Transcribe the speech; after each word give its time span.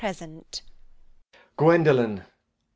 GWENDOLEN. 1.57 2.25